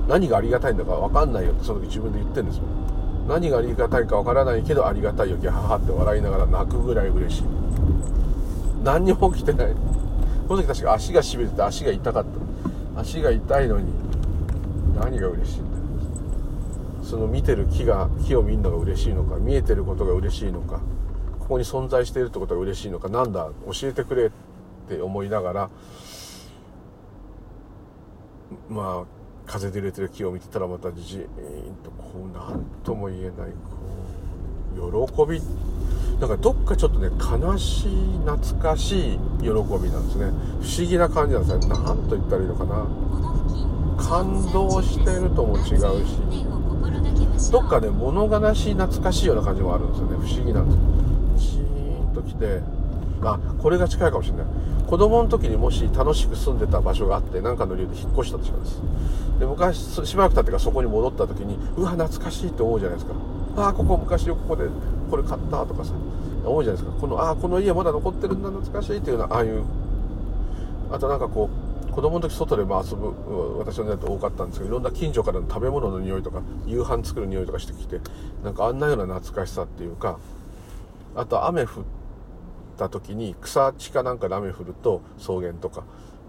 [0.08, 2.64] 何がありがたいんだか分かんないよってその時自分で言ってるんですよ。
[3.28, 7.44] 何がありがたいかわからないけどありがたいよギャハハって笑いながら泣くぐらい嬉しい。
[8.84, 9.74] 何にも起きてない。
[10.48, 12.30] この時確か足がしびれて足が痛かった。
[13.00, 13.92] 足が痛いのに
[15.00, 20.80] 何が嬉しいんだその見てる木が木を見るのが嬉しいのか見えてることが嬉しいのか
[21.38, 23.52] ここに存在しているってことが嬉しいのかなんだ？
[23.72, 24.32] 教えてくれっ
[24.90, 25.70] て思いながら
[28.68, 29.17] まあ
[29.48, 31.26] 風で揺れてる木を見てたらまたじーん
[31.84, 35.42] とこう何とも言えないこう喜び。
[36.20, 39.54] なんかどっかちょっとね悲しい懐かしい喜び
[39.90, 40.32] なんですね。
[40.62, 41.68] 不思議な感じなんですね。
[41.68, 42.86] 何と言ったらいいのかな
[44.04, 47.52] 感動してるとも違うし。
[47.52, 50.18] どっかね物悲しい懐かしいような感じもあるんですよね。
[50.18, 51.62] 不思議なんですよ。
[51.62, 52.62] ジーンと来て
[53.24, 54.46] あこれが近いかもしれない。
[54.88, 58.82] 子供の時にもし楽しく住んでた場所があって何かの理由で引っ越したとします。
[59.40, 63.16] で昔しばらく経ってからそこに戻った時にうわ懐かしいって思うじゃないですか。
[63.58, 64.70] ああここ昔よここで
[65.10, 65.94] これ買ったとかさ
[66.46, 67.00] 思うじゃないですか。
[67.02, 69.64] このああこの家まだ残ってるんだ懐かしいっていうのはああいう
[70.92, 71.50] あとなんかこ
[71.90, 78.00] う子供の時外で遊ぶ私の年代多かったんですけどいろんな近所からの食べ物の匂いとか夕飯作る匂いとかしてきて
[78.44, 80.20] なんかあんなような懐かしさっていうか
[81.16, 81.70] あと雨降っ
[82.78, 85.84] た時に草地かなんか雨降ると草原とか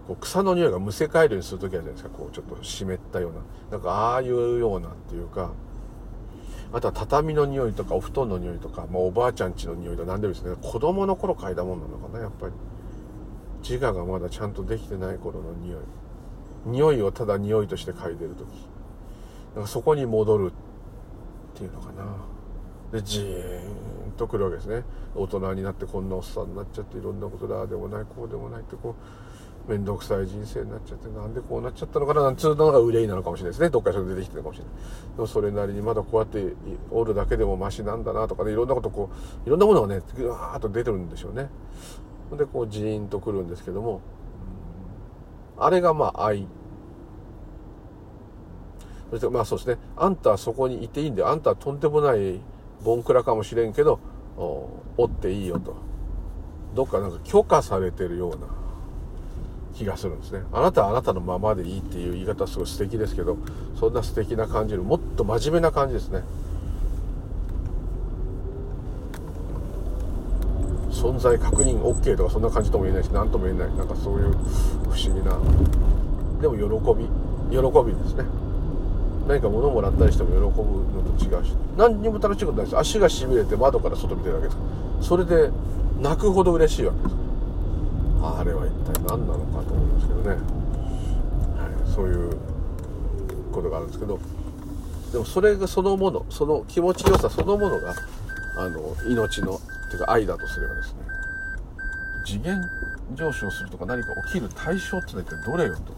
[0.07, 2.09] こう草の匂いがむせ返るようにする時あるじゃないですか。
[2.09, 3.39] こうちょっと湿ったような。
[3.71, 5.51] なんかああいうようなっていうか。
[6.71, 10.55] あとは畳の匂いとかお布団の匂いとか、まあ、おばあちゃんちの匂いと何でもいいですね。
[10.61, 12.53] 子供の頃嗅いだもんなのかなやっぱり。
[13.67, 15.81] 自我がまだちゃんとできてない頃の匂い。
[16.65, 18.47] 匂いをただ匂いとして嗅いでる時。
[19.55, 22.03] なんかそこに戻るっていうのかな。
[22.91, 23.59] でジー
[24.09, 24.83] ンとくるわけですね。
[25.15, 28.95] 大人になってこんなおっさんになっちゃっていろんなことだでもないこうでもないってこ
[29.67, 34.73] う面倒くさい人生になっちゃってなんでこうなっちゃったのかななんつうのが憂いなのかもしれないですねどっかで出てきてるかもしれない。
[35.15, 36.53] でもそれなりにまだこうやって
[36.89, 39.09] おるだけでもマシなんだなとかねいろんなことこ
[39.45, 41.49] ういろんなものがねぐわーっと出てるんでしょうね。
[42.35, 44.01] でこうジーンとくるんですけども
[45.57, 46.47] あれがまあ愛。
[49.11, 49.77] そしてまあそうですね。
[49.95, 51.29] あんたはそこにいていいんだよ。
[51.29, 52.39] あんたはとんでもない
[52.83, 53.99] ボンクラかもしれんけど
[54.37, 55.75] おっていいよと。
[56.75, 58.47] どっかなんか許可されてるような
[59.73, 60.43] 気がするんですね。
[60.53, 63.37] あなたはあなたのままでいいっていう言い方はすごい素敵ですけど
[63.79, 66.23] そんな素敵な感じるもっと真面目な感じですね。
[70.91, 73.75] 存在確認 OK とかそんな感じとも言えないし何とも言えない。
[73.75, 75.39] なんかそういう不思議な。
[76.41, 77.07] でも喜び。
[77.49, 78.25] 喜びですね。
[79.29, 82.77] 何か物もらったりしても喜ぶのと違うし何にも楽しいことないです。
[82.79, 85.51] 足がしびれて窓から外見てるわけですそれで
[86.01, 87.15] 泣くほど嬉しいわけです。
[88.21, 92.37] あれは一体何なのかと思いますけどね、はい、そういう
[93.51, 94.19] ことがあるんですけど
[95.11, 97.93] でもそれがそのものその気持ちよさそのものが
[98.57, 100.99] あの命のっていうか愛だとすればですね
[102.25, 102.59] 次元
[103.13, 105.93] 上昇するとか何か起きる対象ってのは一体どれよと。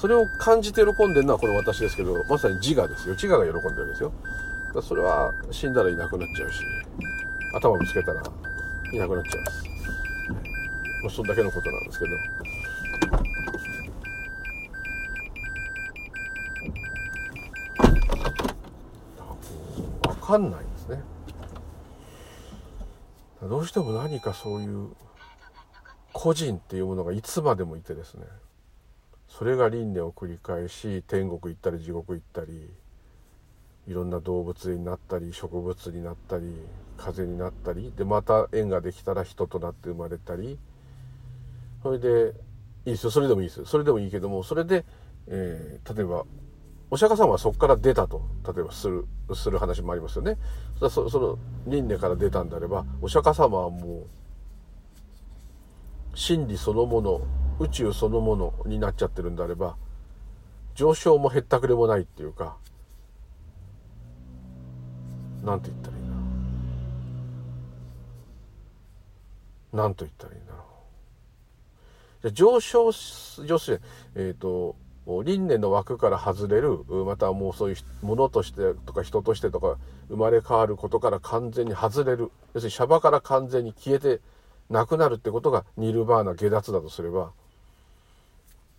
[0.00, 3.14] それを感じて喜んでるのはこの私ですけどまさに自我ですよ。
[3.14, 4.12] 自我が喜んでるわけですよ。
[4.74, 6.62] だそれは死んだらいなくなっちゃうし
[7.54, 8.22] 頭ぶつけたら
[8.92, 9.64] いなくなっちゃいます。
[11.02, 12.10] もうそんだけのことなんですけど。
[20.02, 21.02] 分かんないんですね。
[23.42, 24.88] どうしても何かそういう
[26.12, 28.26] 個人っていうものがいつまでもいてですね。
[29.28, 32.70] それが輪廻を繰り返し天国行ったり地獄行ったり
[33.88, 36.44] いろんな動物になったり植物になったり
[36.96, 40.58] 風になったりでまた縁ができたら人となって生まれたり。
[41.82, 42.34] それで
[42.84, 43.10] いいですよ。
[43.10, 43.66] それでもいいですよ。
[43.66, 44.84] それでもいいけどもそれで、
[45.28, 46.24] えー、例えば
[46.90, 50.36] お釈迦様はそこから出たと例えばするする話もありますよね。
[50.80, 54.06] そその輪廻から出たんであればお釈迦様はもう
[56.14, 57.20] 真理そのもの
[57.58, 59.76] 宇宙そのものになっちゃってるんであれば
[60.74, 62.56] 上昇もへったくれもないっていうか
[65.42, 66.20] 何て言ったらいいんだろ
[69.72, 69.76] う。
[69.76, 70.62] 何と言ったらいいんだろう。
[72.22, 72.92] じゃ上昇
[73.44, 73.80] 女性
[74.16, 82.32] えっ、ー、と輪廻の枠から外れるまたもうそういうものとしてとか人としてとか生まれ変わることから完全に外れる。
[82.54, 84.20] 要するにシャバから完全に消えて
[84.68, 87.30] なくなるってことがニルバーナ下脱だとすれば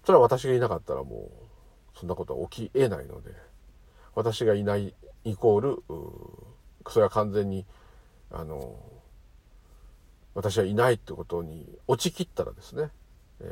[0.07, 1.29] それは私がいなかったらも
[1.93, 3.31] うそんなことは起きえないので
[4.15, 4.93] 私がいない
[5.25, 5.83] イコール
[6.89, 7.65] それは完全に
[8.31, 8.79] あの
[10.33, 12.89] 私はいないってことに落ちきったらですね、
[13.41, 13.43] え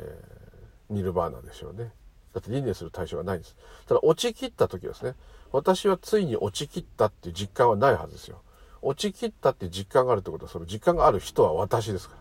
[0.90, 1.92] ー、ニルバーナでしょうね。
[2.32, 3.54] だって輪廻する対象がないんです。
[3.86, 5.12] ただ落ちきった時はですね
[5.52, 8.40] 私はついに落ちきったっていう実感はないはずですよ。
[8.80, 12.20] 落ちきったって実感があるってことはその実感がある人は私ですから。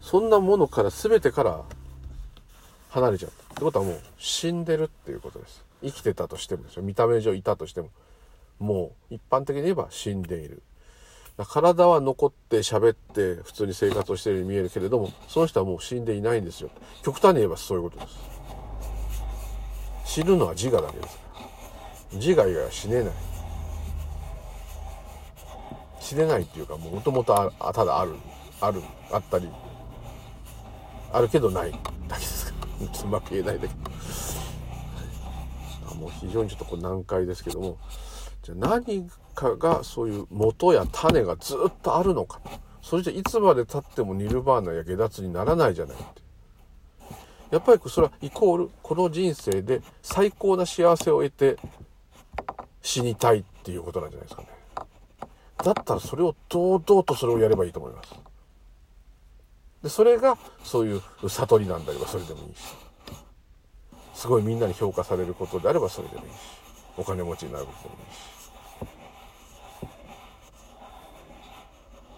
[0.00, 1.64] そんなものから全てから
[2.94, 3.54] 離れちゃった。
[3.54, 5.64] ってことはもう死んでるっていうことです。
[5.82, 7.90] 生きてたとしてもですよ見た目上いたとしても。
[8.60, 10.62] もう一般的に言えば死んでいる。
[11.48, 16.70] 体は残って喋って普通に生活をしているように見えるけれどもその人はもう死んでいないんですよ。
[17.02, 18.16] 極端に言えばそういうことです。
[20.04, 21.18] 死ぬのは自我だけです。
[22.12, 23.12] 自我以外は死ねない。
[25.98, 28.14] 死ねないっていうかもともとただある
[28.60, 28.80] ある
[29.10, 29.48] あったり
[31.12, 31.72] あるけどない。
[32.86, 33.74] うまく言えないだけど。
[35.96, 37.78] もう非常にちょっとこう難解ですけども。
[38.42, 42.40] じゃあ何かがそういう元や種がずっとあるのか。
[42.82, 46.22] それじゃいつまでたってもニルバーナや下脱にならないじゃないって。
[47.50, 51.56] やっぱりそれはイコールこの人生で最高な幸せを得て
[52.82, 54.48] 死にたいっていうことなんじゃないですかね。
[55.58, 58.23] だったらそれを堂々とそれをやればいいと思います。
[59.84, 62.74] でそれがそういう悟りなんだればそれでもいいし。
[64.14, 66.34] すごいみんなに評価されることであればそれでもいいし。
[66.96, 68.24] お金持ちになることでもいいし。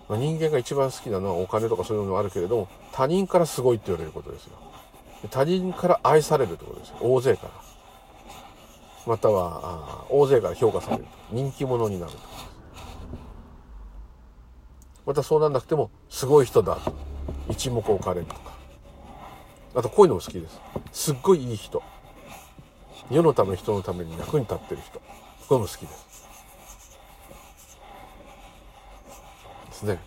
[0.08, 4.52] ま、人間が一番好きなのはお金とかそういうのもあるけれども他人からすごいって言われることですよ。
[5.30, 6.98] 他人から愛されるってことですよ。
[7.00, 7.50] 大勢から。
[9.06, 11.06] またはあ大勢から評価される。
[11.32, 12.18] 人気者になると
[15.04, 17.15] またそうなんなくてもすごい人だと。
[17.48, 18.56] 一目置かれるとか。
[19.74, 20.60] あとこういうのも好きです。
[20.92, 21.82] すっごいいい人。
[23.10, 25.00] 世のため人のために役に立ってる人。
[25.48, 26.26] これも好きです。
[29.68, 29.98] ですね。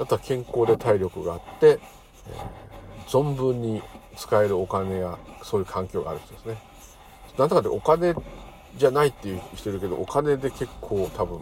[0.00, 3.82] あとは健康で体力があって、えー、存分に
[4.16, 6.58] 使えるお金やそういう環境がある人ですね。
[7.38, 8.14] なんとかでお金
[8.76, 11.38] じゃないっていう人いるけどお金で結構多分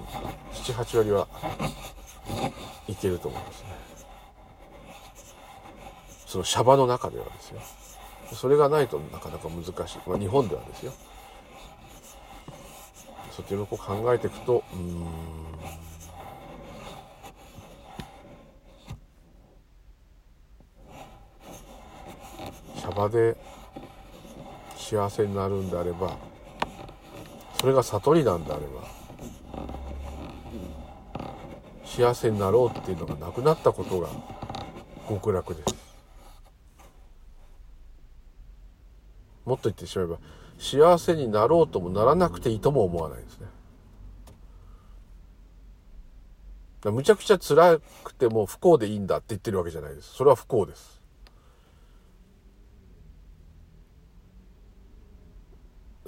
[0.53, 1.29] 78割は
[2.89, 3.69] いけると思いますね。
[6.33, 7.61] そのシャバの中ではですよ。
[8.33, 10.95] それがないとなかなか難しい、まあ、日本ではですよ。
[13.33, 15.07] そっちのこう考えていくとうん。
[22.81, 23.37] シャバで
[24.75, 26.17] 幸せになるんであれば
[27.61, 28.89] それが悟りなんであれば
[31.85, 34.09] 幸せになろうっていうのがなくなったことが
[35.07, 35.82] 極楽です。
[39.45, 40.19] もっと言ってしまえば
[40.59, 43.47] 幸せになろうともならなくていいとも思わないですね。
[46.85, 50.15] むちゃくちゃ辛くても不幸でいいんだって言ってるわけじゃないです。
[50.15, 51.01] それは不幸です。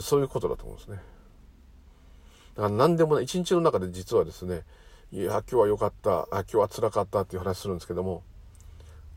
[0.01, 0.97] そういうことだと思うんですね。
[2.57, 3.25] だから何でもない。
[3.25, 4.63] 一日の中で実はですね
[5.13, 6.23] いや今日は良かった。
[6.23, 8.25] あ今日は辛かったっていう話するんですけども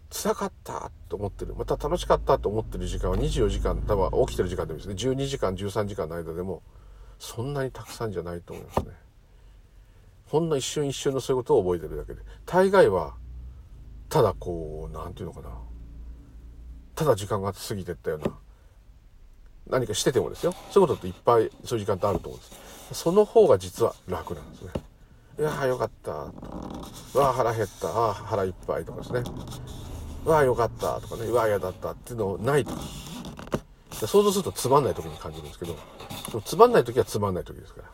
[0.10, 1.55] 辛かったと思ってる。
[1.55, 4.95] また楽しかったと思ってる時間は24時間多分起きてる時間でもですね。
[4.95, 6.64] 12時間13時間の間でも
[7.20, 8.86] そんなにたくさんじゃないと思いますね。
[10.28, 12.22] ほんの一瞬一瞬のそういうことを覚えてるだけで。
[12.45, 13.16] 大概は
[14.10, 15.55] ただこう何て言うのかな。
[16.95, 18.38] ただ時間が過ぎてったような
[19.70, 20.53] 何かしててもですよ。
[20.72, 22.47] そういうことっていっぱいそういう時間ってあると思うんで
[22.95, 23.03] す。
[23.03, 24.72] その方が実は楽なんですね。
[25.39, 26.12] いやーよかった。
[26.12, 27.89] わー腹減った。
[27.89, 29.24] あ腹いっぱいとかですね。
[30.28, 32.65] うわよかったとかねうわ嫌だったっていうのない
[33.93, 37.88] 想像するとつまんない時に感じるんですけどつまんない時はつまんない時ですから。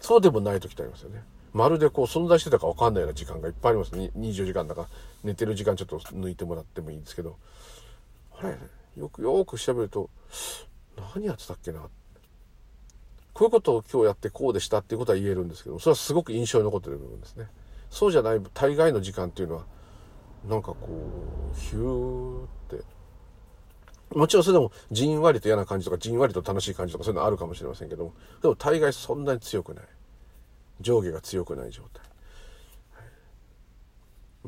[0.00, 1.22] そうでもない時ってありますよね。
[1.52, 3.92] まるでこう存在してたか分かんないような時間がいっぱいあります。
[3.92, 4.88] ね24時間だから
[5.22, 7.36] 寝てる時間ちょっと抜いてもらってもいいんですけど。
[8.36, 8.56] あれ？
[8.96, 10.10] よくよく調べると
[11.14, 11.82] 何やってたっけな？
[13.32, 17.46] こういうことを今日やってこうでしたっていうことは言えるんですけどそれはすごく印象に残ってる部分ですね。
[17.90, 19.64] そうじゃない大概の時間っていうのは
[20.48, 20.76] なんかこ
[21.52, 22.84] うヒューって。
[24.16, 28.14] もちろんそれでもじんわりと嫌な感じとかじんわりと楽しい感じとかそういうのあるかもしれませんけども。
[28.42, 29.84] でも大概そんなに強くない。
[30.80, 32.02] 上下が強くない状態、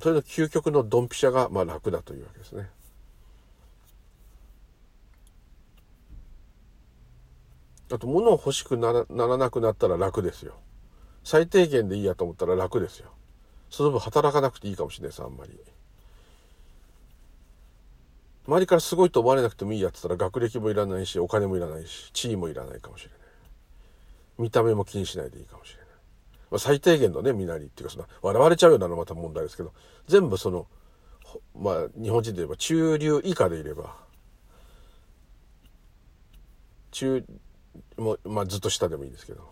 [0.01, 2.71] それの究極のドンピシャがまあ楽だというわけですね。
[7.93, 10.55] あと物を欲しくならならなくなったら楽ですよ。
[11.23, 13.11] 最低限でいいやと思ったら楽ですよ。
[13.73, 15.59] その分働かなくていいかもしれないです、あんまり。
[18.47, 23.19] 周りからすごいと思われなくてもいいやって言ったら学歴もいらないし、お金もいらないし、地位もいらないかもしれない。
[24.39, 25.87] 見た目も気にしないでいいかもしれない。
[26.51, 29.73] まあ、最低限のね、身なりっていうか、その、笑われちゃうようなのまた問題ですけど、
[30.07, 30.67] 全部その、
[31.59, 33.97] まあ、日本人で言えば中流以下でいれば、
[36.91, 37.25] 中、
[37.97, 39.52] もう、まあ、ずっと下でもいいですけど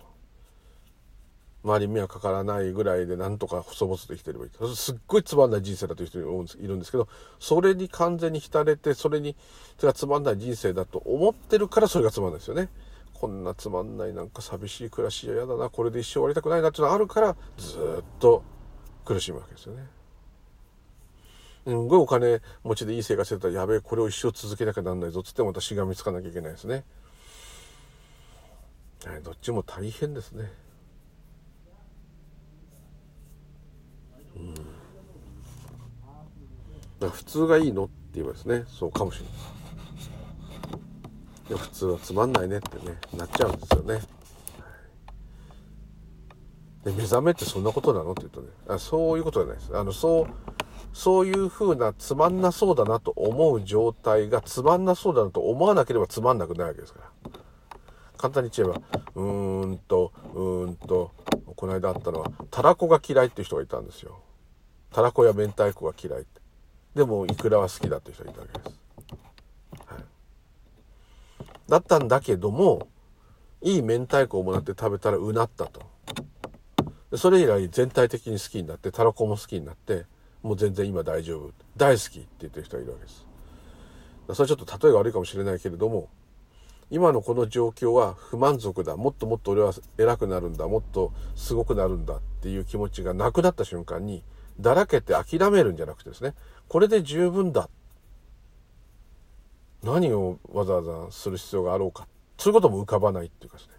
[1.63, 4.77] 周りに迷惑かからないぐらいでなんとか細々と生きてればいい。
[4.77, 6.23] すっごいつまんない人生だという人い
[6.67, 7.09] るんですけど
[7.39, 9.37] それに完全に浸れてそれに
[9.77, 12.71] それがつまんない人生だと思ってるからそれがつまんないですよね。
[13.13, 18.43] こんなつまんないなんか寂しい暮らしじゃ嫌だなこれで一生終わりたくないなっていうのがあるからずっと
[19.05, 19.87] 苦しむわけですよね。
[21.67, 26.85] すごいお金持ちでいい生活してたらやべえこれを一生続けなきゃなんないぞっつってまたしがみつかなきゃいけないですね、
[29.23, 30.51] どっちも大変ですね。
[34.37, 34.55] うん。
[37.01, 39.33] だ普通がいいのって言えばですね、そうかもしれない。
[41.51, 44.21] いや普通はつまんないねってね、なっちゃうんですよね。
[46.85, 50.27] で目覚めってそんなことなのって言うとねあそういうことじゃないですあのそう
[50.93, 57.31] そういうふうなつまんなそうだなと思う状態がつまんなそうだなと思わなければつまんなくないわけですから
[58.21, 58.83] 簡単に言えば
[59.15, 61.11] うーんとうーんと
[61.57, 64.21] この間あったのはたらこが嫌いっていう人がいたんですよ。
[64.93, 66.41] たらこや明太子が嫌いって。
[66.95, 68.81] でもイクラは好きだっていう人がいたわけです、
[69.87, 70.05] はい、
[71.69, 72.89] だったんだけども
[73.63, 75.81] いい明太子をもらって食べたらうなったと。
[77.17, 80.05] それ以来全体的に好きになってたらこも好きになって
[80.43, 81.53] もう全然今大丈夫。
[81.77, 83.27] 大好きって言ってる人がいるわけです。
[84.35, 86.11] それちょっと例えが悪いかもしれないけれども
[86.91, 88.97] 今のこの状況は不満足だ。
[88.97, 90.67] もっともっと俺は偉くなるんだ。
[90.67, 94.25] もっとすごくなるんだっていう気持ちがなくなった瞬間に
[94.59, 96.35] だらけて諦めるんじゃなくてですね。
[96.69, 97.69] これで十分だ。
[99.83, 102.07] 何をわざわざする必要があろうか。
[102.39, 103.75] そういうことも浮かばないっていうかですね。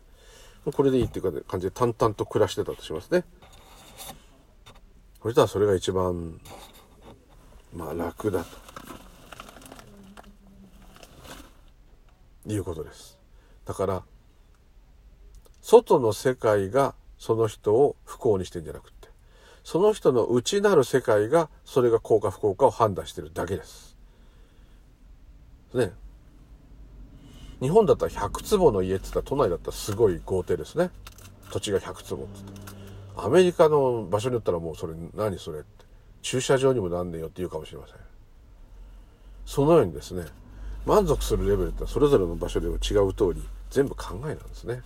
[0.72, 3.26] これでいいっていう感じで淡々と暮らしてたとしますね。
[5.22, 6.39] そしたらそれが一番
[7.74, 8.71] まあ楽だと。
[12.48, 13.18] いうことです。
[13.66, 14.04] だから
[15.62, 19.02] 外の世界がその人を不幸にしてんじゃなくて
[19.64, 23.96] その人の内なる世界がそれが幸か不幸かを判断してるだけです。
[25.74, 25.92] ね。
[27.62, 30.89] 日本だったら100坪の家って言ったら都内だったらすごい豪邸ですね。
[31.52, 32.62] 土地が100坪っつって。
[33.16, 35.86] アメリカの場所によったらもうそれ何それって。
[36.24, 37.98] 駐車場にもなんねえよって言うかもしれません。
[39.46, 40.26] そのようにですね
[40.86, 44.82] 満足するレベルってそれぞれの場所でも違う通り全部考えなんですね。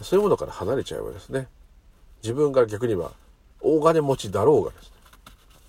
[0.00, 1.46] そういうものから離れちゃえばですね
[2.22, 3.12] 自分が逆に言えば
[3.60, 4.90] 大金持ちだろうがですね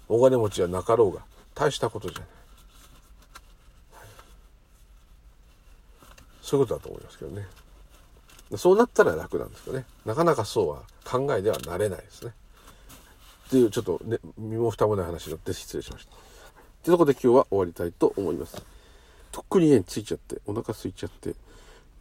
[0.09, 1.21] 大金持ちはなかろうが
[1.53, 2.27] 大したことじゃない。
[6.41, 7.47] そういうことだと思いますけどね。
[8.57, 9.85] そうなったら楽なんですけどね。
[10.05, 12.33] なかなかそうは考えではなれないですね。
[13.47, 16.15] っていうちょっとね身も蓋もない話になって失礼しました。
[16.83, 18.61] ってとこで今日は終わりたいと思います。
[19.31, 21.33] とっくに家に着いちゃって、お腹空いちゃって、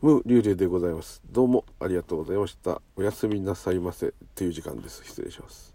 [0.00, 1.22] 無流々でございます。
[1.30, 2.82] どうもありがとうございました。
[2.96, 5.04] おやすみなさいませという時間です。
[5.04, 5.71] 失礼します。